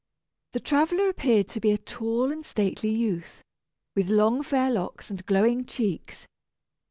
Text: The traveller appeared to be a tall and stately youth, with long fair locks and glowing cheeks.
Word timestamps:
The 0.53 0.59
traveller 0.59 1.09
appeared 1.09 1.47
to 1.49 1.59
be 1.59 1.69
a 1.69 1.77
tall 1.77 2.31
and 2.31 2.43
stately 2.43 2.89
youth, 2.89 3.43
with 3.95 4.09
long 4.09 4.41
fair 4.41 4.71
locks 4.71 5.11
and 5.11 5.23
glowing 5.27 5.63
cheeks. 5.65 6.25